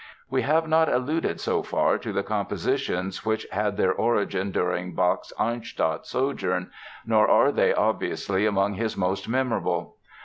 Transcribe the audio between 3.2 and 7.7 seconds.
which had their origin during Bach's Arnstadt sojourn nor are